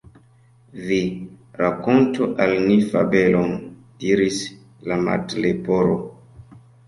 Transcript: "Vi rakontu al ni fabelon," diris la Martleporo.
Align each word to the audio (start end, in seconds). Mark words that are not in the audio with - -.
"Vi 0.85 0.95
rakontu 1.63 2.29
al 2.45 2.55
ni 2.63 2.77
fabelon," 2.93 3.53
diris 4.05 4.41
la 4.93 4.97
Martleporo. 5.09 5.97